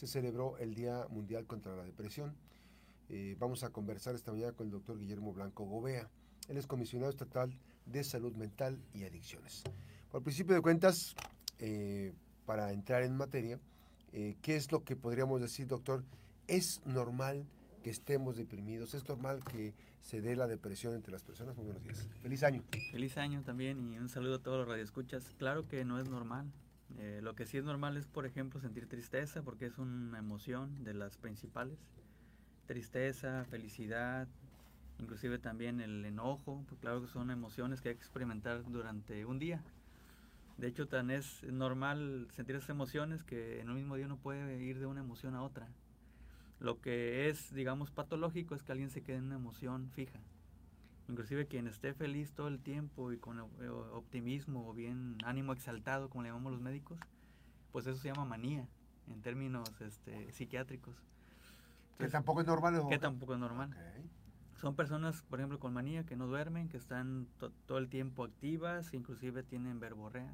[0.00, 2.34] se celebró el Día Mundial contra la Depresión.
[3.10, 6.08] Eh, vamos a conversar esta mañana con el doctor Guillermo Blanco Gobea.
[6.48, 7.52] Él es comisionado estatal
[7.84, 9.62] de salud mental y adicciones.
[10.10, 11.14] Por principio de cuentas,
[11.58, 12.14] eh,
[12.46, 13.60] para entrar en materia,
[14.14, 16.02] eh, ¿qué es lo que podríamos decir, doctor?
[16.46, 17.44] ¿Es normal
[17.82, 18.94] que estemos deprimidos?
[18.94, 21.54] ¿Es normal que se dé la depresión entre las personas?
[21.56, 22.08] Muy buenos días.
[22.22, 22.64] Feliz año.
[22.90, 25.34] Feliz año también y un saludo a todos los radioescuchas.
[25.36, 26.50] Claro que no es normal.
[27.02, 30.84] Eh, lo que sí es normal es, por ejemplo, sentir tristeza porque es una emoción
[30.84, 31.78] de las principales.
[32.66, 34.28] Tristeza, felicidad,
[34.98, 39.38] inclusive también el enojo, pues claro que son emociones que hay que experimentar durante un
[39.38, 39.62] día.
[40.58, 44.62] De hecho, tan es normal sentir esas emociones que en un mismo día uno puede
[44.62, 45.68] ir de una emoción a otra.
[46.58, 50.20] Lo que es, digamos, patológico es que alguien se quede en una emoción fija.
[51.10, 56.22] Inclusive quien esté feliz todo el tiempo y con optimismo o bien ánimo exaltado, como
[56.22, 57.00] le llamamos los médicos,
[57.72, 58.68] pues eso se llama manía
[59.08, 60.94] en términos este, psiquiátricos.
[61.98, 62.86] que tampoco es normal.
[62.88, 63.76] Que tampoco es normal.
[64.60, 67.26] Son personas, por ejemplo, con manía que no duermen, que están
[67.66, 70.32] todo el tiempo activas, inclusive tienen verborrea.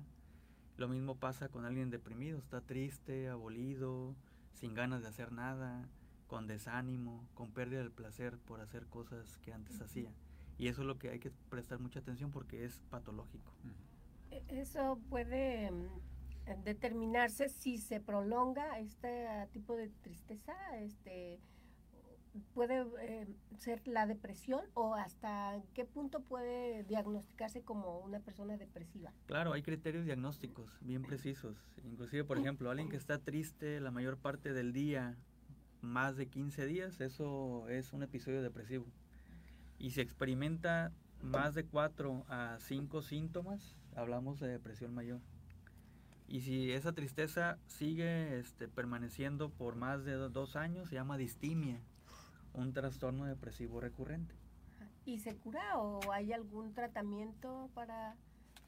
[0.77, 4.15] Lo mismo pasa con alguien deprimido, está triste, abolido,
[4.53, 5.89] sin ganas de hacer nada,
[6.27, 10.13] con desánimo, con pérdida del placer por hacer cosas que antes hacía.
[10.59, 13.53] Y eso es lo que hay que prestar mucha atención porque es patológico.
[14.31, 21.41] E, eso puede mm, determinarse si se prolonga este tipo de tristeza, este
[22.53, 23.27] puede eh,
[23.59, 29.11] ser la depresión o hasta qué punto puede diagnosticarse como una persona depresiva.
[29.25, 31.57] Claro, hay criterios diagnósticos bien precisos.
[31.85, 35.17] Inclusive, por ejemplo, alguien que está triste la mayor parte del día,
[35.81, 38.87] más de 15 días, eso es un episodio depresivo
[39.79, 45.21] y se experimenta más de 4 a 5 síntomas, hablamos de depresión mayor.
[46.29, 51.81] Y si esa tristeza sigue este, permaneciendo por más de dos años, se llama distimia,
[52.53, 54.35] un trastorno depresivo recurrente.
[55.05, 58.17] ¿Y se cura o hay algún tratamiento para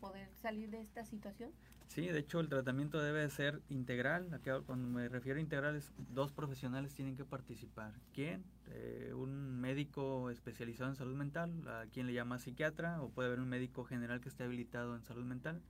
[0.01, 1.51] poder salir de esta situación?
[1.89, 4.41] Sí, de hecho el tratamiento debe ser integral.
[4.67, 7.95] Cuando me refiero a integral dos profesionales tienen que participar.
[8.13, 8.45] ¿Quién?
[8.67, 13.41] Eh, un médico especializado en salud mental, a quien le llama psiquiatra, o puede haber
[13.41, 15.63] un médico general que esté habilitado en salud mental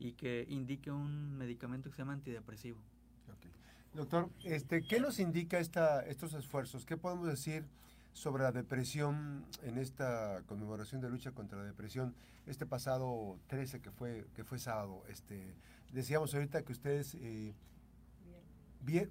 [0.00, 2.78] y que indique un medicamento que se llama antidepresivo.
[3.94, 6.84] Doctor, este, ¿qué nos indica esta, estos esfuerzos?
[6.84, 7.64] ¿Qué podemos decir?
[8.14, 12.14] Sobre la depresión en esta conmemoración de lucha contra la depresión
[12.46, 15.54] este pasado 13 que fue que fue sábado este
[15.92, 17.52] decíamos ahorita que ustedes eh,
[18.80, 19.10] bien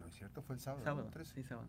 [0.00, 1.68] no es cierto fue el sábado sábado sí sábado.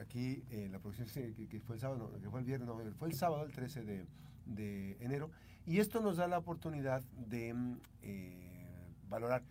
[0.00, 2.76] Aquí eh, la producción que, que, fue el sábado no, que fue el viernes no
[2.94, 4.06] fue el sábado el 13 de,
[4.46, 5.30] de enero.
[5.66, 7.54] Y esto nos da la oportunidad de
[8.02, 9.42] eh, valorar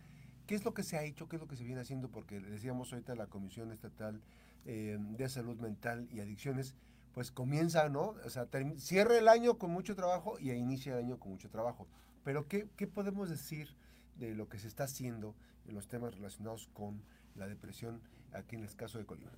[0.46, 2.40] qué es lo que se ha hecho qué es lo que se viene haciendo porque
[2.40, 4.22] decíamos ahorita la comisión estatal
[4.70, 6.74] eh, de salud mental y adicciones,
[7.14, 8.16] pues comienza, ¿no?
[8.22, 11.88] O sea, cierra el año con mucho trabajo y inicia el año con mucho trabajo.
[12.22, 13.74] Pero ¿qué, ¿qué, podemos decir
[14.16, 15.34] de lo que se está haciendo
[15.66, 17.02] en los temas relacionados con
[17.34, 18.02] la depresión
[18.34, 19.32] aquí en el caso de Colima?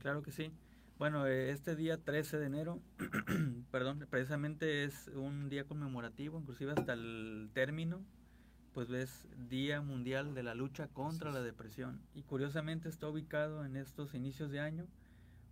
[0.00, 0.50] Claro que sí.
[0.98, 2.80] Bueno, eh, este día 13 de enero,
[3.70, 8.04] perdón, precisamente es un día conmemorativo, inclusive hasta el término
[8.74, 12.02] pues ves Día Mundial de la Lucha contra la Depresión.
[12.14, 14.86] Y curiosamente está ubicado en estos inicios de año,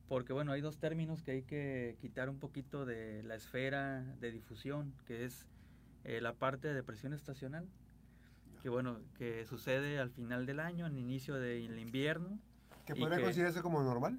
[0.09, 4.33] porque bueno, hay dos términos que hay que quitar un poquito de la esfera de
[4.33, 5.47] difusión, que es
[6.03, 7.69] eh, la parte de depresión estacional,
[8.60, 12.41] que bueno, que sucede al final del año, al inicio del invierno.
[12.84, 14.19] ¿Que podría considerarse como normal?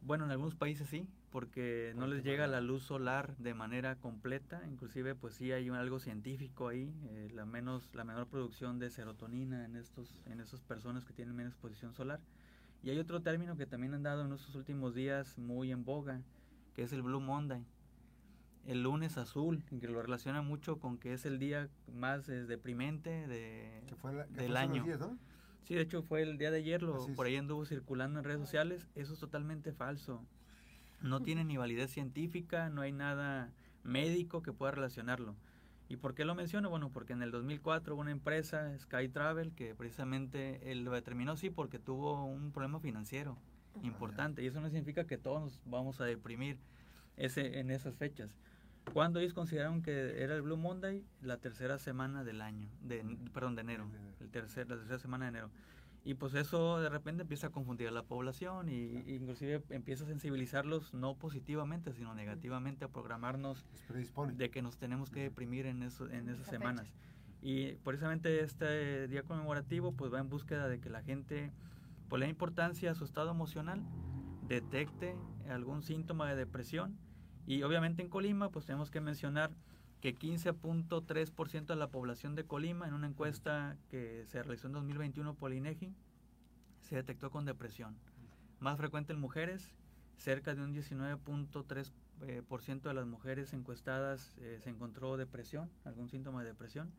[0.00, 4.62] Bueno, en algunos países sí, porque no les llega la luz solar de manera completa,
[4.68, 9.64] inclusive pues sí hay algo científico ahí, eh, la menos la menor producción de serotonina
[9.64, 12.20] en estos en esas personas que tienen menos exposición solar.
[12.82, 16.22] Y hay otro término que también han dado en estos últimos días muy en boga,
[16.74, 17.64] que es el Blue Monday.
[18.66, 23.26] El lunes azul, que lo relaciona mucho con que es el día más eh, deprimente
[23.26, 23.82] de,
[24.30, 24.84] del año.
[25.64, 28.40] Sí, de hecho fue el día de ayer, lo, por ahí anduvo circulando en redes
[28.40, 28.88] sociales.
[28.94, 30.24] Eso es totalmente falso.
[31.02, 33.52] No tiene ni validez científica, no hay nada
[33.82, 35.34] médico que pueda relacionarlo.
[35.88, 36.70] ¿Y por qué lo menciono?
[36.70, 41.32] Bueno, porque en el 2004 hubo una empresa, Sky Travel, que precisamente él lo determinó
[41.32, 43.36] así porque tuvo un problema financiero
[43.82, 44.42] importante.
[44.42, 46.58] Y eso no significa que todos nos vamos a deprimir
[47.16, 48.36] ese, en esas fechas.
[48.92, 53.54] Cuando ellos consideraron que era el Blue Monday, la tercera semana del año, de, perdón,
[53.54, 53.88] de enero,
[54.20, 55.50] el tercer, la tercera semana de enero.
[56.02, 60.06] Y pues eso de repente empieza a confundir a la población y, inclusive empieza a
[60.06, 63.66] sensibilizarlos no positivamente, sino negativamente a programarnos
[64.34, 66.90] de que nos tenemos que deprimir en, eso, en esas semanas.
[67.42, 71.52] Y precisamente este día conmemorativo pues va en búsqueda de que la gente
[72.08, 73.80] Por la importancia a su estado emocional,
[74.48, 75.16] detecte
[75.48, 76.98] algún síntoma de depresión
[77.46, 79.50] y obviamente en Colima pues tenemos que mencionar
[80.00, 85.34] que 15.3% de la población de Colima en una encuesta que se realizó en 2021
[85.34, 85.94] por INEGI
[86.80, 87.96] se detectó con depresión.
[88.58, 89.74] Más frecuente en mujeres,
[90.16, 91.90] cerca de un 19.3%
[92.26, 96.90] eh, de las mujeres encuestadas eh, se encontró depresión, algún síntoma de depresión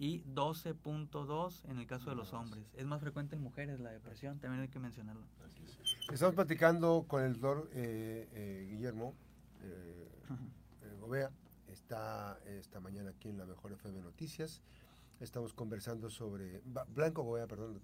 [0.00, 2.64] y 12.2 en el caso de los hombres.
[2.74, 5.26] Es más frecuente en mujeres la depresión, también hay que mencionarlo.
[6.10, 9.14] Estamos platicando con el doctor eh, eh, Guillermo
[9.62, 10.08] eh,
[11.00, 11.30] Gobea,
[11.80, 14.60] está esta mañana aquí en la Mejor FM Noticias.
[15.18, 16.62] Estamos conversando sobre,
[16.94, 17.80] Blanco Gobea, perdón,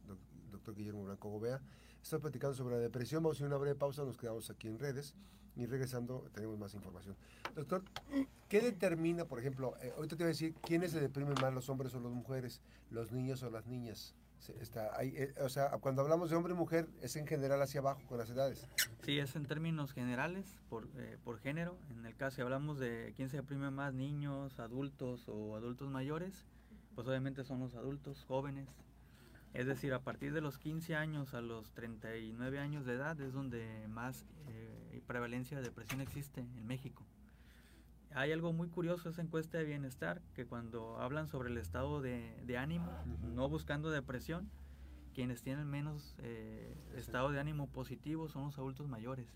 [0.50, 1.60] doctor Guillermo Blanco Gobea.
[2.02, 4.78] Estamos platicando sobre la depresión, vamos a hacer una breve pausa, nos quedamos aquí en
[4.78, 5.14] redes
[5.56, 7.16] y regresando tenemos más información.
[7.54, 7.82] Doctor,
[8.48, 11.69] ¿qué determina, por ejemplo, eh, ahorita te voy a decir, quiénes se deprimen más, los
[11.69, 12.60] hombres o las mujeres,
[12.90, 14.14] los niños o las niñas?
[14.60, 17.80] Está ahí, eh, o sea, cuando hablamos de hombre y mujer, es en general hacia
[17.80, 18.68] abajo con las edades.
[19.02, 21.76] Sí, es en términos generales, por, eh, por género.
[21.90, 26.46] En el caso, si hablamos de quién se deprime más, niños, adultos o adultos mayores,
[26.94, 28.68] pues obviamente son los adultos, jóvenes,
[29.56, 33.32] es decir, a partir de los 15 años a los 39 años de edad es
[33.32, 37.06] donde más eh, prevalencia de depresión existe en México.
[38.16, 42.56] Hay algo muy curioso esa encuesta de bienestar, que cuando hablan sobre el estado de,
[42.58, 42.90] ánimo,
[43.34, 44.50] no buscando depresión,
[45.12, 49.28] quienes tienen menos eh, estado de ánimo positivo son los adultos mayores.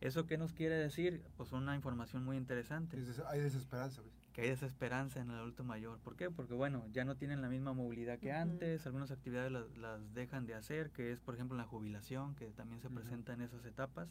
[0.00, 1.22] ¿Eso qué nos quiere decir?
[1.36, 2.96] Pues una información muy interesante.
[3.28, 4.00] Hay desesperanza.
[4.00, 4.12] ¿ves?
[4.32, 5.98] que hay desesperanza en el adulto mayor.
[5.98, 6.30] ¿Por qué?
[6.30, 10.54] Porque bueno, ya no tienen la misma movilidad que antes, algunas actividades las, dejan de
[10.54, 14.08] hacer, que es por ejemplo la jubilación, que también se presenta en esas etapas.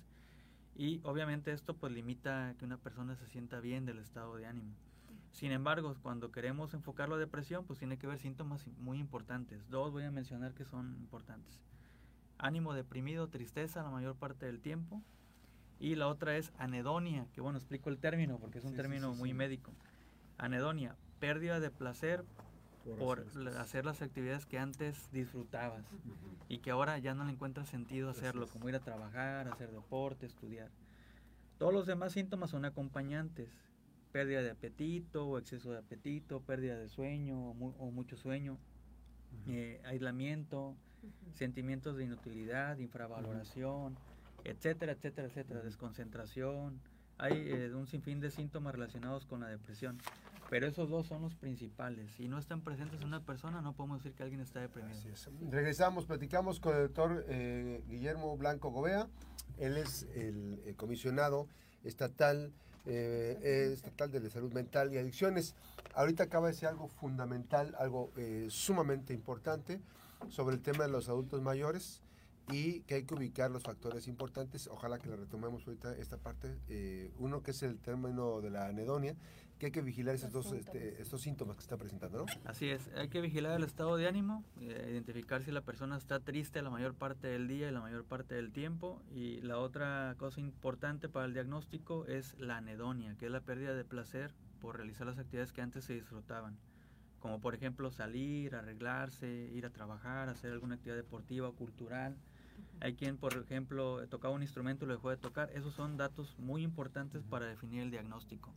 [0.75, 4.75] Y obviamente esto pues limita que una persona se sienta bien del estado de ánimo.
[5.31, 9.69] Sin embargo, cuando queremos enfocar la depresión, pues tiene que haber síntomas muy importantes.
[9.69, 11.61] Dos voy a mencionar que son importantes.
[12.37, 15.01] Ánimo deprimido, tristeza la mayor parte del tiempo.
[15.79, 19.33] Y la otra es anedonia, que bueno, explico el término porque es un término muy
[19.33, 19.73] médico
[20.37, 22.25] Anedonia, pérdida de placer
[22.97, 23.25] por,
[23.57, 25.85] hacer las actividades que antes disfrutabas
[26.47, 30.25] y que ahora ya no le encuentras sentido hacerlo, como ir a trabajar, hacer deporte,
[30.25, 30.69] estudiar.
[31.57, 33.49] Todos los demás síntomas son acompañantes,
[34.11, 38.57] pérdida de apetito o exceso de apetito, pérdida de sueño o, mucho sueño,
[39.47, 40.75] eh, aislamiento,
[41.33, 43.97] sentimientos de inutilidad, infravaloración,
[44.43, 46.79] etcétera, etcétera, etcétera, desconcentración,
[47.17, 49.97] hay eh, un sinfín de síntomas relacionados con la depresión,
[50.49, 52.11] pero esos dos son los principales.
[52.11, 54.99] Si no están presentes en una persona, no podemos decir que alguien está deprimido.
[55.49, 59.07] Regresamos, platicamos con el doctor eh, Guillermo Blanco Gobea.
[59.57, 61.47] Él es el, comisionado
[61.83, 62.51] estatal,
[62.85, 65.55] eh, estatal de la salud mental y adicciones.
[65.93, 68.11] Ahorita acaba de decir algo fundamental, algo
[68.49, 69.81] sumamente importante
[70.29, 72.01] sobre el tema de los adultos mayores
[72.51, 74.67] y que hay que ubicar los factores importantes.
[74.67, 76.57] Ojalá que la retomemos ahorita esta parte.
[76.69, 79.15] Eh, uno que es el término de la anedonia,
[79.57, 82.25] que hay que vigilar estos, dos, este, estos síntomas que está presentando, ¿no?
[82.43, 86.19] Así es, hay que vigilar el estado de ánimo, eh, identificar si la persona está
[86.19, 89.01] triste la mayor parte del día y la mayor parte del tiempo.
[89.13, 93.73] Y la otra cosa importante para el diagnóstico es la anedonia, que es la pérdida
[93.73, 96.57] de placer por realizar las actividades que antes se disfrutaban
[97.25, 102.15] como por ejemplo salir, arreglarse, ir a trabajar, hacer alguna actividad deportiva o cultural,
[102.79, 105.49] hay quien, por ejemplo, tocaba un instrumento y lo dejó de tocar.
[105.53, 108.53] Esos son datos muy importantes para definir el diagnóstico.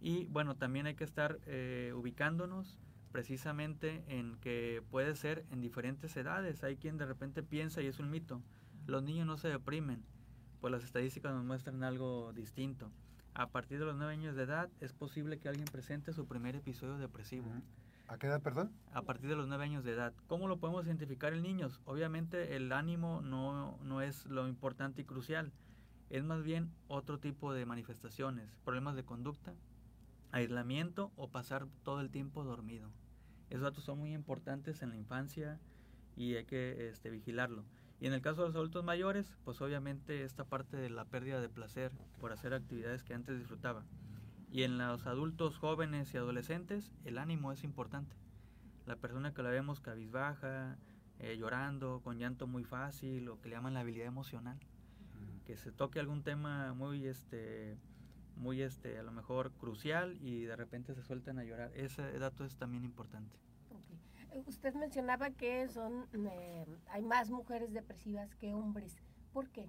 [0.00, 2.78] Y bueno, también hay que estar eh, ubicándonos
[3.12, 6.64] precisamente en que puede ser en diferentes edades.
[6.64, 8.42] Hay quien de repente piensa, y es un mito,
[8.86, 10.02] los niños no se deprimen.
[10.60, 12.90] Pues las estadísticas nos muestran algo distinto.
[13.34, 16.54] A partir de los nueve años de edad es posible que alguien presente su primer
[16.54, 17.50] episodio depresivo.
[18.06, 18.70] ¿A qué edad, perdón?
[18.92, 20.12] A partir de los nueve años de edad.
[20.26, 21.80] ¿Cómo lo podemos identificar en niños?
[21.86, 25.50] Obviamente el ánimo no, no es lo importante y crucial.
[26.10, 29.54] Es más bien otro tipo de manifestaciones, problemas de conducta,
[30.30, 32.90] aislamiento o pasar todo el tiempo dormido.
[33.48, 35.58] Esos datos son muy importantes en la infancia
[36.16, 37.64] y hay que este, vigilarlo.
[38.02, 41.40] Y en el caso de los adultos mayores, pues obviamente esta parte de la pérdida
[41.40, 43.84] de placer por hacer actividades que antes disfrutaba.
[44.50, 48.16] Y en los adultos jóvenes y adolescentes, el ánimo es importante.
[48.86, 50.78] La persona que la vemos cabizbaja,
[51.20, 54.58] eh, llorando, con llanto muy fácil, o que le llaman la habilidad emocional.
[55.46, 57.78] Que se toque algún tema muy, este,
[58.34, 61.70] muy, este, a lo mejor crucial y de repente se sueltan a llorar.
[61.76, 63.38] Ese dato es también importante.
[64.46, 68.96] Usted mencionaba que son, eh, hay más mujeres depresivas que hombres.
[69.32, 69.68] ¿Por qué?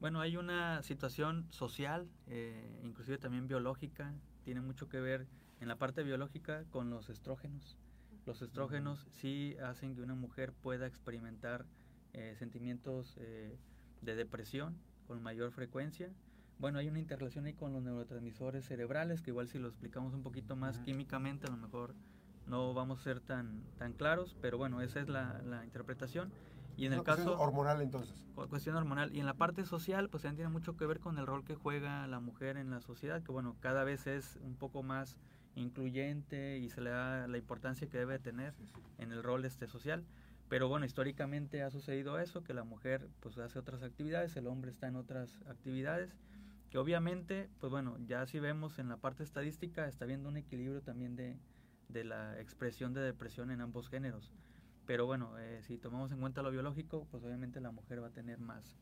[0.00, 4.14] Bueno, hay una situación social, eh, inclusive también biológica,
[4.44, 5.26] tiene mucho que ver
[5.60, 7.78] en la parte biológica con los estrógenos.
[8.26, 11.64] Los estrógenos sí hacen que una mujer pueda experimentar
[12.12, 13.56] eh, sentimientos eh,
[14.02, 14.76] de depresión
[15.06, 16.10] con mayor frecuencia.
[16.58, 20.22] Bueno, hay una interrelación ahí con los neurotransmisores cerebrales, que igual si lo explicamos un
[20.22, 21.94] poquito más químicamente, a lo mejor
[22.46, 26.32] no vamos a ser tan, tan claros, pero bueno, esa es la, la interpretación.
[26.76, 28.22] Y en el caso hormonal entonces.
[28.34, 29.14] Cuestión hormonal.
[29.14, 31.54] Y en la parte social, pues también tiene mucho que ver con el rol que
[31.54, 35.16] juega la mujer en la sociedad, que bueno, cada vez es un poco más
[35.54, 38.52] incluyente y se le da la importancia que debe tener
[38.98, 40.04] en el rol este social.
[40.48, 44.70] Pero bueno, históricamente ha sucedido eso, que la mujer pues hace otras actividades, el hombre
[44.70, 46.14] está en otras actividades,
[46.70, 50.82] que obviamente, pues bueno, ya si vemos en la parte estadística, está habiendo un equilibrio
[50.82, 51.36] también de,
[51.88, 54.32] de la expresión de depresión en ambos géneros.
[54.86, 58.12] Pero bueno, eh, si tomamos en cuenta lo biológico, pues obviamente la mujer va a
[58.12, 58.76] tener más,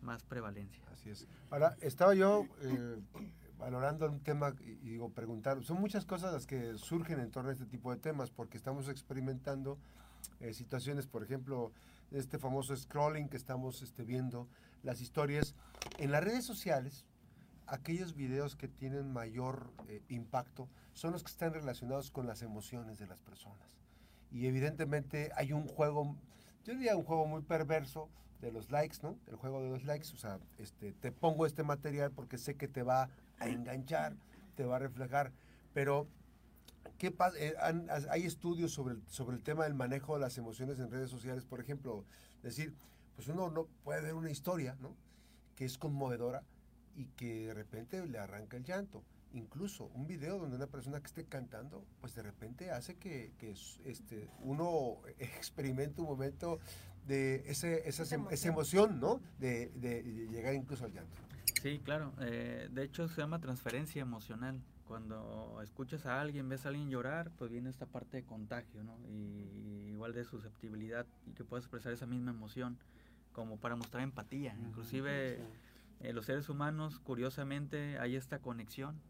[0.00, 0.82] más prevalencia.
[0.92, 1.26] Así es.
[1.50, 3.00] Ahora, estaba yo eh,
[3.58, 7.52] valorando un tema y, digo, preguntar, son muchas cosas las que surgen en torno a
[7.52, 9.78] este tipo de temas, porque estamos experimentando
[10.40, 11.72] eh, situaciones, por ejemplo,
[12.12, 14.48] este famoso scrolling que estamos este, viendo,
[14.82, 15.54] las historias.
[15.98, 17.06] En las redes sociales,
[17.66, 19.72] aquellos videos que tienen mayor
[20.08, 23.74] impacto son los que están relacionados con las emociones de las personas
[24.34, 26.16] y evidentemente hay un juego,
[26.64, 29.16] yo diría un juego muy perverso de los likes, ¿no?
[29.28, 32.66] El juego de los likes, o sea, este, te pongo este material porque sé que
[32.66, 34.16] te va a enganchar,
[34.56, 35.32] te va a reflejar,
[35.72, 36.08] pero
[36.98, 37.38] ¿qué pasa?
[37.38, 37.54] Eh,
[38.10, 41.44] hay estudios sobre el, sobre el tema del manejo de las emociones en redes sociales,
[41.44, 42.04] por ejemplo,
[42.42, 42.74] decir,
[43.14, 44.96] pues uno no puede ver una historia, ¿no?
[45.54, 46.42] Que es conmovedora
[46.96, 49.02] y que de repente le arranca el llanto
[49.34, 53.32] incluso un video donde una persona que esté cantando, pues de repente hace que,
[53.84, 56.60] este, uno experimente un momento
[57.06, 58.04] de ese, esa,
[58.48, 59.00] emoción.
[59.00, 59.20] ¿no?
[59.38, 59.70] De,
[60.30, 61.16] llegar incluso al llanto.
[61.62, 62.12] Sí, claro.
[62.20, 64.60] Eh, de hecho, se llama transferencia emocional.
[64.86, 68.98] Cuando escuchas a alguien, ves a alguien llorar, pues viene esta parte de contagio, ¿no?
[69.08, 72.76] Y, igual de susceptibilidad y que puedes expresar esa misma emoción
[73.32, 74.56] como para mostrar empatía.
[74.60, 75.38] Inclusive
[76.04, 79.00] eh, los seres humanos, curiosamente, hay esta conexión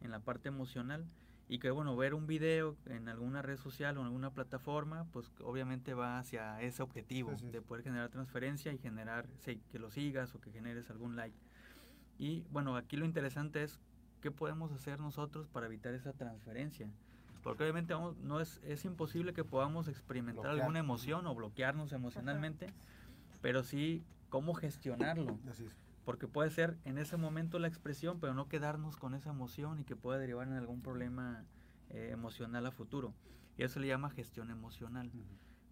[0.00, 1.06] en la parte emocional
[1.48, 5.30] y que bueno, ver un video en alguna red social o en alguna plataforma, pues
[5.44, 10.40] obviamente va hacia ese objetivo de poder generar transferencia y generar que lo sigas o
[10.40, 11.36] que generes algún like.
[12.18, 13.78] Y bueno, aquí lo interesante es
[14.20, 16.90] qué podemos hacer nosotros para evitar esa transferencia.
[17.44, 22.72] Porque obviamente vamos, no es, es imposible que podamos experimentar alguna emoción o bloquearnos emocionalmente,
[23.40, 25.38] pero sí cómo gestionarlo.
[25.48, 29.30] Así es porque puede ser en ese momento la expresión, pero no quedarnos con esa
[29.30, 31.44] emoción y que pueda derivar en algún problema
[31.90, 33.14] eh, emocional a futuro.
[33.56, 35.10] Y eso se le llama gestión emocional.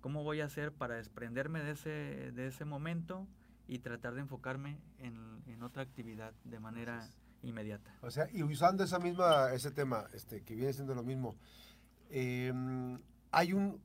[0.01, 1.91] ¿Cómo voy a hacer para desprenderme de ese,
[2.33, 3.27] de ese momento
[3.67, 7.09] y tratar de enfocarme en, en otra actividad de manera
[7.43, 7.95] inmediata?
[8.03, 11.37] O sea, y usando esa misma, ese tema, este, que viene siendo lo mismo,
[12.11, 12.99] em,
[13.31, 13.81] hay un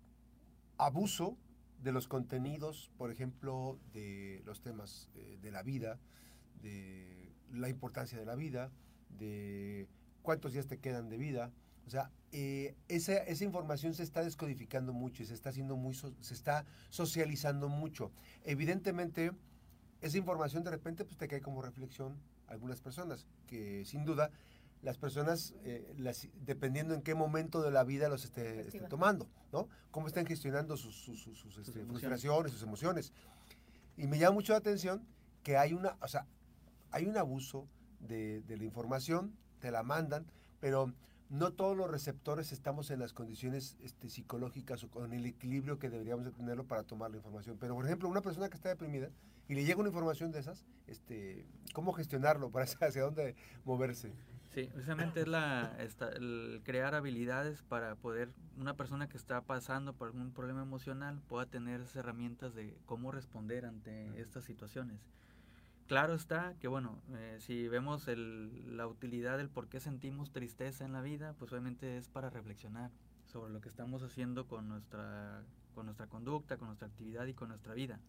[0.77, 1.37] abuso
[1.81, 5.99] de los contenidos, por ejemplo, de los temas eh, de la vida,
[6.61, 8.71] de la importancia de la vida,
[9.17, 9.87] de
[10.21, 11.51] cuántos días te quedan de vida.
[11.85, 15.93] O sea, eh, esa, esa, información se está descodificando mucho y se está haciendo muy
[15.93, 18.11] se está socializando mucho.
[18.43, 19.31] Evidentemente,
[20.01, 24.31] esa información de repente pues te cae como reflexión a algunas personas, que sin duda
[24.81, 29.67] las personas, eh, las, dependiendo en qué momento de la vida los esté, tomando, ¿no?
[29.89, 33.11] Cómo están gestionando sus, sus, sus, este, frustraciones, sus emociones.
[33.97, 35.03] Y me llama mucho la atención
[35.41, 36.27] que hay una, o sea,
[36.95, 37.67] hay un abuso
[37.99, 40.25] de, la información, te la mandan,
[40.61, 40.93] pero
[41.29, 45.89] no todos los receptores estamos en las condiciones este, psicológicas o con el equilibrio que
[45.89, 47.57] deberíamos de tenerlo para tomar la información.
[47.59, 49.09] Pero, por ejemplo, una persona que está deprimida
[49.49, 53.35] y le llega una información de esas, este, ¿cómo gestionarlo para hacia dónde
[53.65, 54.13] moverse?
[54.53, 55.75] Sí, precisamente es la,
[56.15, 61.45] el crear habilidades para poder, una persona que está pasando por algún problema emocional pueda
[61.45, 65.01] tener esas herramientas de cómo responder ante estas situaciones.
[65.87, 70.83] Claro está que, bueno, eh, si vemos el, la utilidad del por qué sentimos tristeza
[70.83, 72.89] en la vida, pues obviamente es para reflexionar
[73.27, 75.43] sobre lo que estamos haciendo con nuestra,
[75.75, 77.99] con nuestra conducta, con nuestra actividad y con nuestra vida.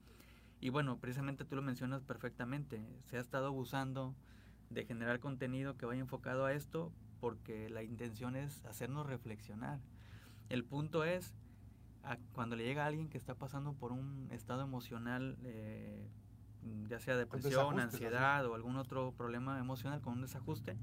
[0.58, 4.14] Y bueno, precisamente tú lo mencionas perfectamente, se ha estado abusando
[4.70, 9.80] de generar contenido que vaya enfocado a esto porque la intención es hacernos reflexionar.
[10.48, 11.34] El punto es,
[12.32, 16.08] cuando le llega a alguien que está pasando por un estado emocional eh,
[16.88, 20.76] ya sea depresión, ansiedad o algún otro problema emocional con un desajuste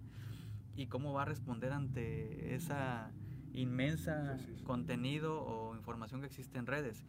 [0.75, 3.11] y cómo va a responder ante esa
[3.53, 7.05] inmensa contenido o información que existe en redes.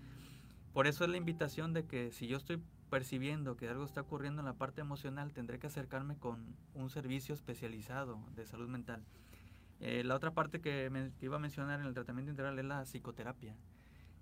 [0.72, 4.40] Por eso es la invitación de que si yo estoy percibiendo que algo está ocurriendo
[4.40, 9.02] en la parte emocional, tendré que acercarme con un servicio especializado de salud mental.
[9.80, 12.64] Eh, la otra parte que, me, que, iba a mencionar en el tratamiento integral es
[12.64, 13.56] la psicoterapia.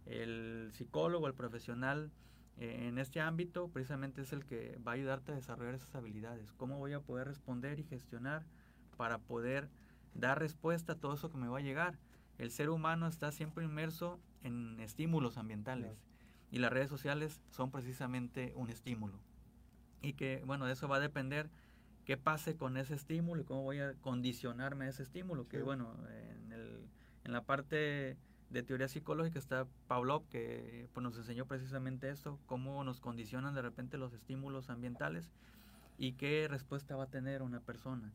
[0.06, 2.10] El psicólogo, el profesional
[2.58, 6.52] Eh, en este ámbito precisamente es el que va a ayudarte a desarrollar esas habilidades.
[6.52, 8.44] ¿Cómo voy a poder responder y gestionar
[8.96, 9.68] para poder
[10.14, 11.98] dar respuesta a todo eso que me va a llegar?
[12.38, 16.02] El ser humano está siempre inmerso en estímulos ambientales
[16.50, 19.18] y las redes sociales son precisamente un estímulo.
[20.02, 21.48] Y que, bueno, de eso va a depender
[22.04, 25.48] qué pase con ese estímulo y cómo voy a condicionarme a ese estímulo.
[25.48, 26.88] Que, bueno, en, el,
[27.24, 28.16] en la parte
[28.52, 33.62] de teoría psicológica está Pavlov, que pues, nos enseñó precisamente esto, cómo nos condicionan de
[33.62, 35.30] repente los estímulos ambientales
[35.96, 38.12] y qué respuesta va a tener una persona.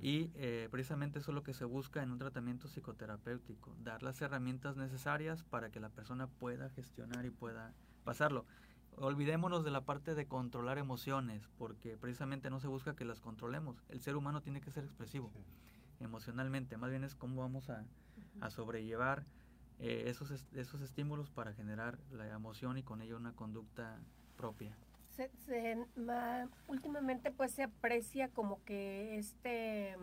[0.00, 4.22] Y eh, precisamente eso es lo que se busca en un tratamiento psicoterapéutico, dar las
[4.22, 8.46] herramientas necesarias para que la persona pueda gestionar y pueda pasarlo.
[8.96, 13.82] Olvidémonos de la parte de controlar emociones, porque precisamente no se busca que las controlemos.
[13.88, 15.32] El ser humano tiene que ser expresivo
[15.98, 17.84] emocionalmente, más bien es cómo vamos a,
[18.40, 19.24] a sobrellevar
[19.80, 23.98] eh, esos, esos estímulos para generar la emoción y con ello una conducta
[24.36, 24.76] propia.
[26.66, 29.96] últimamente pues se aprecia como que este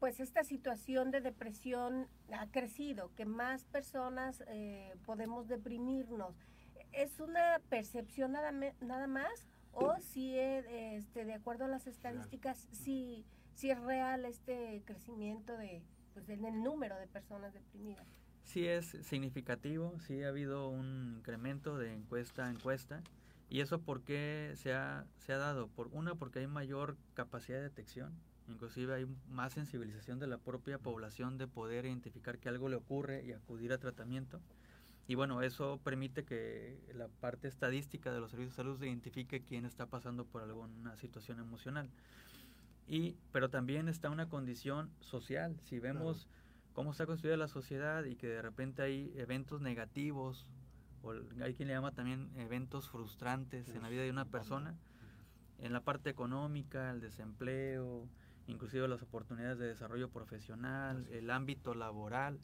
[0.00, 6.36] pues esta situación de depresión ha crecido, que más personas eh, podemos deprimirnos.
[6.92, 13.24] ¿Es una percepción nada, nada más o si este, de acuerdo a las estadísticas, si,
[13.54, 15.82] si es real este crecimiento de,
[16.14, 18.06] pues en el número de personas deprimidas.
[18.44, 23.02] Sí es significativo, sí ha habido un incremento de encuesta a encuesta.
[23.50, 25.68] ¿Y eso por qué se ha, se ha dado?
[25.68, 28.12] Por una, porque hay mayor capacidad de detección,
[28.48, 33.24] inclusive hay más sensibilización de la propia población de poder identificar que algo le ocurre
[33.24, 34.40] y acudir a tratamiento.
[35.06, 39.66] Y bueno, eso permite que la parte estadística de los servicios de salud identifique quién
[39.66, 41.90] está pasando por alguna situación emocional.
[42.86, 45.58] Y, pero también está una condición social.
[45.62, 46.28] Si vemos
[46.72, 50.46] cómo está construida la sociedad y que de repente hay eventos negativos,
[51.02, 51.12] o
[51.42, 54.74] hay quien le llama también eventos frustrantes en la vida de una persona,
[55.58, 58.08] en la parte económica, el desempleo,
[58.46, 62.40] inclusive las oportunidades de desarrollo profesional, el ámbito laboral,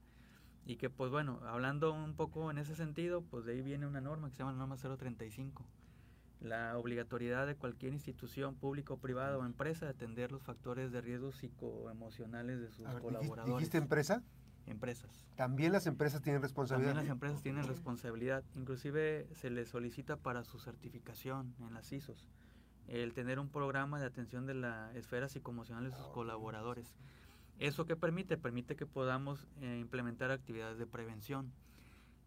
[0.65, 4.01] y que pues bueno, hablando un poco en ese sentido, pues de ahí viene una
[4.01, 5.67] norma que se llama la norma 035,
[6.41, 11.01] la obligatoriedad de cualquier institución pública o privada o empresa de atender los factores de
[11.01, 13.57] riesgo psicoemocionales de sus colaboradores.
[13.57, 14.23] ¿Dijiste empresa?
[14.67, 15.27] Empresas.
[15.37, 16.95] ¿También las empresas tienen responsabilidad?
[16.95, 18.45] También las empresas tienen responsabilidad.
[18.55, 22.29] Inclusive se les solicita para su certificación en las ISOs
[22.91, 26.93] el tener un programa de atención de la esfera psicoemocional de sus colaboradores.
[27.59, 28.37] ¿Eso qué permite?
[28.37, 31.53] Permite que podamos eh, implementar actividades de prevención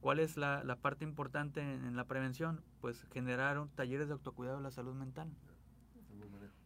[0.04, 2.62] ¿Cuál es la, la parte importante en, la prevención?
[2.82, 5.30] Pues generar talleres de autocuidado de la salud mental.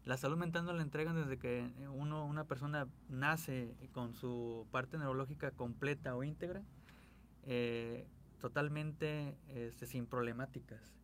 [0.06, 4.98] La salud mental no la entregan desde que uno, una persona nace con su parte
[4.98, 6.64] neurológica completa o íntegra,
[7.44, 8.08] eh,
[8.40, 10.96] totalmente este, sin problemáticas.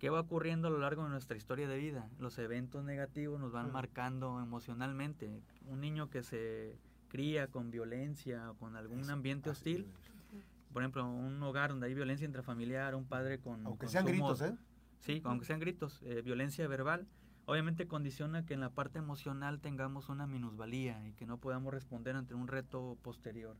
[0.00, 2.10] ¿Qué va ocurriendo a lo largo de nuestra historia de vida?
[2.18, 5.40] Los eventos negativos nos van marcando emocionalmente.
[5.66, 6.76] Un niño que se
[7.08, 9.86] cría con violencia o con algún ambiente hostil,
[10.72, 13.66] por ejemplo, un hogar donde hay violencia intrafamiliar, un padre con...
[13.66, 14.56] Aunque sean gritos, ¿eh?
[15.00, 17.06] Sí, aunque sean gritos, eh, violencia verbal,
[17.44, 22.16] obviamente condiciona que en la parte emocional tengamos una minusvalía y que no podamos responder
[22.16, 23.56] ante un reto posterior.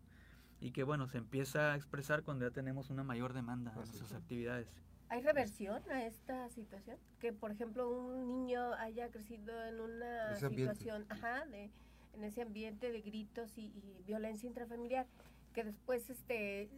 [0.60, 4.12] Y que, bueno, se empieza a expresar cuando ya tenemos una mayor demanda en nuestras
[4.14, 4.68] actividades.
[5.08, 6.96] ¿Hay reversión a esta situación?
[7.20, 11.70] Que, por ejemplo, un niño haya crecido en una situación, ajá, de,
[12.14, 15.06] en ese ambiente de gritos y, y violencia intrafamiliar,
[15.52, 16.70] que después este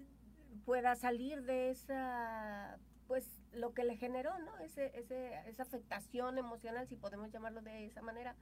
[0.64, 4.58] pueda salir de esa, pues lo que le generó, ¿no?
[4.58, 8.36] Ese, ese, esa afectación emocional, si podemos llamarlo de esa manera,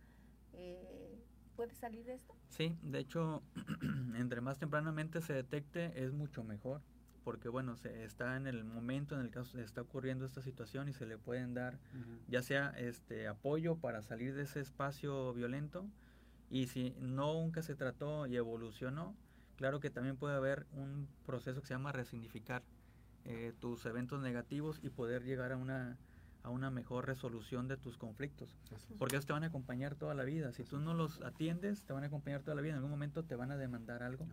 [0.53, 1.19] eh,
[1.55, 2.35] ¿puede salir de esto?
[2.49, 3.43] Sí, de hecho,
[4.17, 6.83] entre más tempranamente se detecte es mucho mejor,
[7.25, 10.93] porque bueno, se está en el momento en el que está ocurriendo esta situación y
[10.93, 11.79] se le pueden dar
[12.29, 15.89] ya sea este apoyo para salir de ese espacio violento
[16.51, 19.17] y si no nunca se trató y evolucionó,
[19.57, 22.63] Claro que también puede haber un proceso que se llama resignificar
[23.25, 25.97] eh, tus eventos negativos y poder llegar a una,
[26.43, 28.55] a una mejor resolución de tus conflictos.
[28.99, 30.53] Porque ellos te van a acompañar toda la vida.
[30.53, 32.73] Si tú no los atiendes, te van a acompañar toda la vida.
[32.73, 34.29] En algún momento te van a demandar algo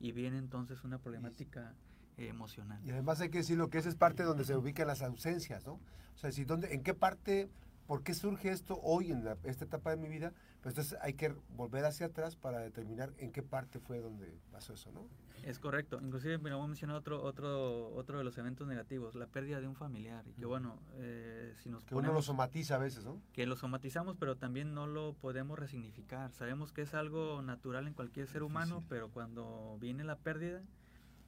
[0.00, 1.72] y viene entonces una problemática
[2.16, 2.80] emocional.
[2.84, 5.64] Y además hay que decir lo que es, es parte donde se ubican las ausencias,
[5.66, 5.74] ¿no?
[6.14, 7.48] O sea, si dónde, ¿en qué parte
[7.86, 10.32] ¿Por qué surge esto hoy en esta etapa de mi vida?
[10.62, 14.72] Pues entonces hay que volver hacia atrás para determinar en qué parte fue donde pasó
[14.72, 15.06] eso, ¿no?
[15.42, 15.98] Es correcto.
[16.00, 19.68] Inclusive, mira, voy a mencionar otro, otro, otro de los eventos negativos, la pérdida de
[19.68, 20.24] un familiar.
[20.26, 23.20] Y que bueno, eh, si nos Que uno lo somatiza a veces, ¿no?
[23.34, 26.32] Que lo somatizamos, pero también no lo podemos resignificar.
[26.32, 30.62] Sabemos que es algo natural en cualquier ser humano, pero cuando viene la pérdida,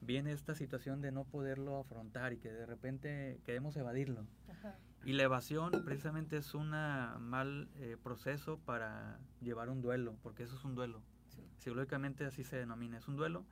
[0.01, 4.25] viene esta situación de no poderlo afrontar y que de repente queremos evadirlo.
[5.07, 10.57] Y la evasión precisamente es un mal eh, proceso para llevar un duelo, porque eso
[10.57, 11.01] es un duelo.
[11.59, 13.45] Psicológicamente así se denomina, es un duelo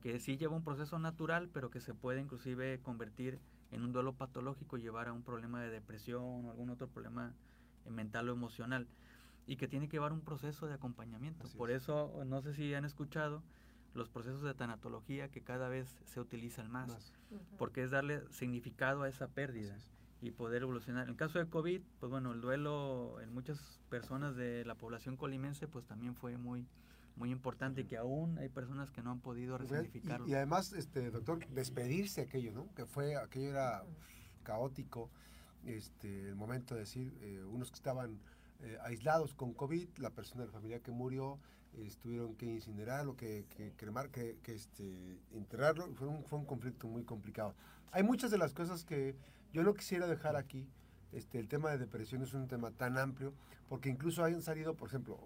[0.00, 3.40] que sí lleva un proceso natural, pero que se puede inclusive convertir
[3.72, 7.34] en un duelo patológico, llevar a un problema de depresión o algún otro problema
[7.84, 8.86] eh, mental o emocional,
[9.44, 11.48] y que tiene que llevar un proceso de acompañamiento.
[11.56, 13.42] Por eso, no sé si han escuchado
[13.92, 17.12] los procesos de tanatología que cada vez se utilizan más,
[17.58, 19.76] porque es darle significado a esa pérdida
[20.22, 21.04] y poder evolucionar.
[21.04, 25.16] En el caso de COVID, pues bueno, el duelo en muchas personas de la población
[25.16, 26.66] colimense pues también fue muy
[27.16, 30.26] muy importante y que aún hay personas que no han podido resignificarlo.
[30.26, 32.72] Y, además, este doctor, despedirse aquello, ¿no?
[32.74, 33.84] Que fue, aquello era
[34.44, 35.10] caótico,
[35.66, 38.18] este, el momento de decir, eh, unos que estaban
[38.60, 41.38] eh, aislados con COVID, la persona de la familia que murió,
[42.02, 46.86] tuvieron que incinerarlo, que, que cremar, que, que este, enterrarlo, fue un, fue un conflicto
[46.86, 47.54] muy complicado.
[47.92, 49.16] Hay muchas de las cosas que
[49.52, 50.68] yo no quisiera dejar aquí,
[51.12, 53.34] este, el tema de depresión es un tema tan amplio,
[53.68, 55.18] porque incluso hayan salido, por ejemplo,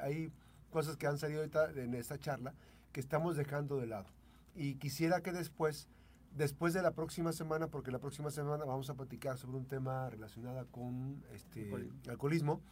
[0.00, 0.32] hay
[0.70, 2.54] cosas que han salido ahorita en esta charla
[2.92, 4.08] que estamos dejando de lado.
[4.54, 5.88] Y quisiera que después,
[6.32, 10.08] después de la próxima semana, porque la próxima semana vamos a platicar sobre un tema
[10.08, 11.70] relacionado con este,
[12.08, 12.62] alcoholismo,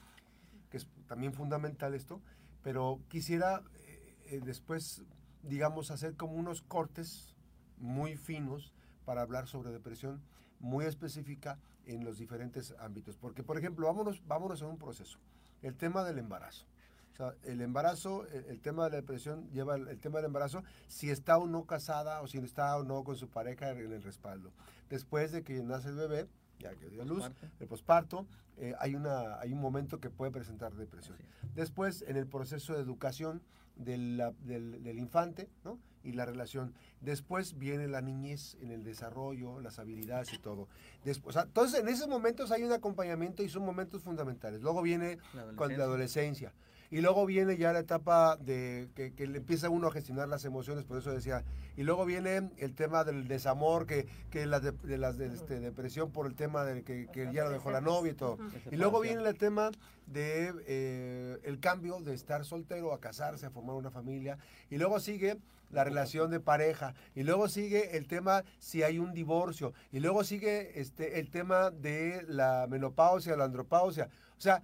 [0.70, 2.22] que es también fundamental esto,
[2.62, 3.62] pero quisiera
[4.26, 5.04] eh, después,
[5.42, 7.36] digamos, hacer como unos cortes
[7.76, 8.72] muy finos
[9.04, 10.22] para hablar sobre depresión
[10.64, 13.16] muy específica en los diferentes ámbitos.
[13.16, 15.18] Porque, por ejemplo, vámonos, vámonos a un proceso.
[15.62, 16.64] El tema del embarazo.
[17.12, 21.11] O sea, el embarazo, el, tema de la depresión lleva el, tema del embarazo si
[21.11, 24.53] está o no casada o si está o no con su pareja en el respaldo.
[24.88, 26.27] Después de que nace el bebé,
[26.58, 30.74] ya que dio luz, el posparto, eh, hay, una, hay un momento que puede presentar
[30.74, 31.16] depresión.
[31.54, 33.42] Después, en el proceso de educación
[33.76, 35.78] del, del, infante, ¿no?
[36.04, 36.74] y la relación.
[37.00, 40.68] Después viene la niñez en el desarrollo, las habilidades y todo.
[41.04, 44.60] Después, entonces, en esos momentos hay un acompañamiento y son momentos fundamentales.
[44.60, 45.18] Luego viene
[45.56, 46.52] con la adolescencia.
[46.94, 50.85] Y luego viene ya la etapa de que, le empieza uno a gestionar las emociones,
[50.85, 51.42] por eso decía.
[51.76, 56.28] Y luego viene el tema del desamor, que, que la de, de este, depresión por
[56.28, 58.38] el tema de que, ya lo dejó la novia y todo.
[58.70, 59.72] Y luego viene el tema
[60.07, 64.38] de eh, el cambio de estar soltero a casarse, a formar una familia.
[64.70, 65.38] Y luego sigue
[65.70, 66.94] la relación de pareja.
[67.16, 69.72] Y luego sigue el tema si hay un divorcio.
[69.90, 74.11] Y luego sigue este, el tema de la menopausia, la andropausia.
[74.38, 74.62] O sea,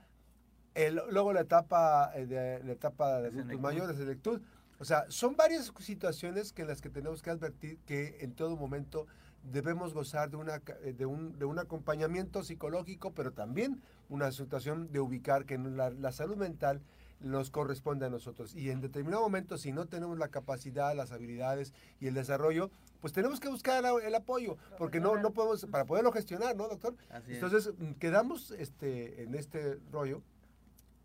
[1.11, 4.41] luego la etapa, eh, de, la etapa de adultos mayores, de lectura.
[4.79, 8.57] O sea, son varias situaciones que en las que tenemos que advertir que en todo
[8.57, 9.07] momento
[9.43, 14.91] debemos gozar de, una, eh, de, un, de un acompañamiento psicológico, pero también una situación
[14.93, 16.81] de ubicar que la, la salud mental
[17.21, 18.55] nos corresponde a nosotros.
[18.55, 23.13] Y en determinado momento, si no tenemos la capacidad, las habilidades y el desarrollo, pues
[23.13, 26.95] tenemos que buscar el apoyo, porque no, no podemos, para poderlo gestionar, ¿no, doctor?
[27.29, 30.23] Entonces, quedamos este, en este rollo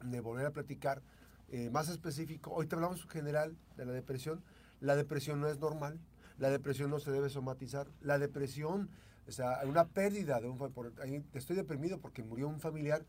[0.03, 1.01] de volver a platicar
[1.49, 2.51] eh, más específico.
[2.51, 4.43] Hoy te hablamos en general de la depresión.
[4.81, 5.99] La depresión no es normal,
[6.37, 7.87] la depresión no se debe somatizar.
[8.01, 8.89] La depresión,
[9.27, 10.91] o sea, una pérdida de un por,
[11.33, 13.05] estoy deprimido porque murió un familiar.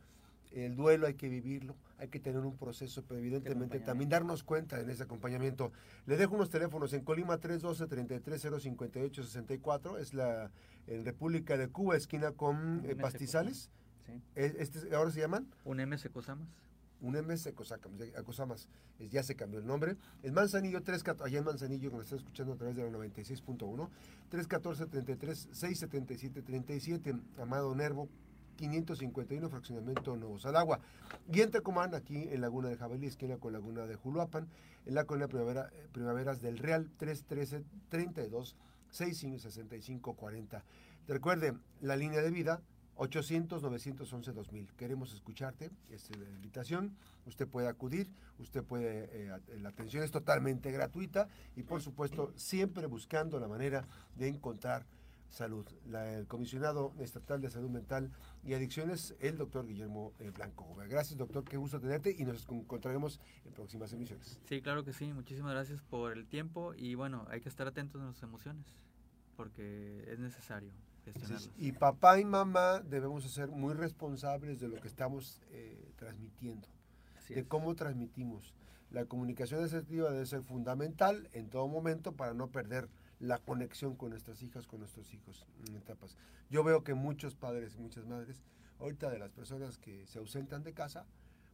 [0.53, 4.81] El duelo hay que vivirlo, hay que tener un proceso, pero evidentemente también darnos cuenta
[4.81, 5.73] en ese acompañamiento.
[6.07, 10.53] Le dejo unos teléfonos en Colima 312-330-5864, es la
[10.87, 13.73] en República de Cuba, esquina con eh, Pastizales.
[14.37, 15.49] Este, ¿Ahora se llaman?
[15.65, 16.47] Un MS Cosamas
[17.01, 17.53] un MS
[19.11, 19.97] ya se cambió el nombre.
[20.23, 23.89] En Manzanillo, 3, allá en Manzanillo, que nos está escuchando a través de la 96.1,
[24.31, 28.09] 314-33-677-37, Amado Nervo,
[28.57, 30.81] 551, fraccionamiento Nuevos al Agua.
[31.33, 34.49] Y en Tecomán, aquí en Laguna de Jabalí, esquina con Laguna de Juluapan,
[34.87, 38.55] en la colonia primavera, Primaveras del Real, 313-32,
[38.91, 40.65] 65 40.
[41.09, 42.63] Recuerde, la línea de vida
[42.97, 44.69] 800-911-2000.
[44.77, 46.97] Queremos escucharte, es la invitación.
[47.27, 52.87] Usted puede acudir, usted puede, eh, la atención es totalmente gratuita y por supuesto siempre
[52.87, 54.87] buscando la manera de encontrar
[55.29, 55.67] salud.
[55.93, 58.11] el comisionado estatal de salud mental
[58.45, 60.75] y adicciones, el doctor Guillermo eh, Blanco.
[60.89, 64.41] Gracias doctor, qué gusto tenerte y nos encontraremos en próximas emisiones.
[64.49, 68.01] Sí, claro que sí, muchísimas gracias por el tiempo y bueno, hay que estar atentos
[68.01, 68.67] a nuestras emociones
[69.37, 70.73] porque es necesario
[71.57, 76.69] y papá y mamá debemos ser muy responsables de lo que estamos eh, transmitiendo,
[77.29, 78.55] de cómo transmitimos.
[78.91, 82.89] La comunicación asertiva debe ser fundamental en todo momento para no perder
[83.19, 86.17] la conexión con nuestras hijas, con nuestros hijos en etapas.
[86.51, 88.43] Yo veo que muchos padres y muchas madres,
[88.79, 91.07] ahorita de las personas que se ausentan de casa,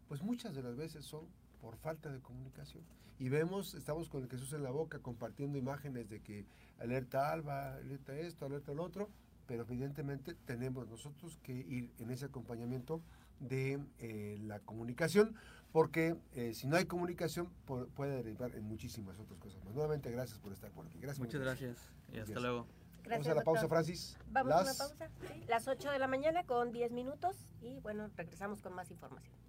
[0.08, 1.26] pues muchas de las veces son
[1.60, 2.84] por falta de comunicación.
[3.18, 6.44] Y vemos, estamos con el Jesús en la boca compartiendo imágenes de que
[6.78, 9.08] alerta alba, alerta esto, alerta lo otro,
[9.46, 13.02] pero evidentemente tenemos nosotros que ir en ese acompañamiento
[13.40, 15.34] de eh, la comunicación,
[15.72, 17.48] porque eh, si no hay comunicación
[17.94, 19.74] puede derivar en muchísimas otras cosas más.
[19.74, 20.98] Nuevamente, gracias por estar por aquí.
[20.98, 21.18] Gracias.
[21.18, 21.76] Muchas gracias
[22.12, 22.66] y hasta luego.
[23.08, 24.16] Vamos a la pausa, Francis.
[24.30, 28.08] Vamos a la pausa, sí, las 8 de la mañana con 10 minutos y bueno,
[28.16, 29.41] regresamos con más información.